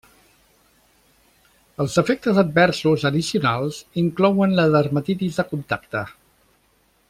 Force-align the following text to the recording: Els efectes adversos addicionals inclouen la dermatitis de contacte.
Els 1.85 1.97
efectes 2.03 2.39
adversos 2.43 3.05
addicionals 3.11 3.83
inclouen 4.05 4.57
la 4.61 4.67
dermatitis 4.77 5.39
de 5.43 5.47
contacte. 5.55 6.03